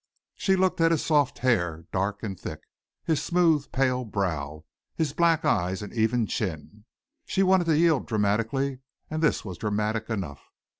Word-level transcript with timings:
She 0.35 0.55
looked 0.55 0.81
at 0.81 0.89
his 0.89 1.05
soft 1.05 1.37
hair, 1.45 1.85
dark 1.91 2.23
and 2.23 2.35
thick, 2.39 2.61
his 3.03 3.21
smooth 3.21 3.71
pale 3.71 4.03
brow, 4.03 4.65
his 4.95 5.13
black 5.13 5.45
eyes 5.45 5.83
and 5.83 5.93
even 5.93 6.25
chin. 6.25 6.85
She 7.27 7.43
wanted 7.43 7.65
to 7.65 7.77
yield 7.77 8.07
dramatically 8.07 8.79
and 9.11 9.21
this 9.21 9.45
was 9.45 9.59
dramatic 9.59 10.09
enough. 10.09 10.41